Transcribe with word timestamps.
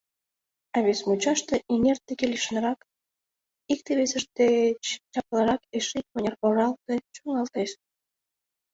А 0.75 0.77
вес 0.85 0.99
мучаште, 1.07 1.55
эҥер 1.73 1.97
деке 2.07 2.25
лишкырак, 2.31 2.79
икте 3.73 3.91
весыж 3.99 4.23
деч 4.39 4.83
чаплырак 5.11 5.61
эше 5.77 5.93
икмыняр 6.01 6.35
оралте 6.45 6.93
чоҥалтеш. 7.15 7.71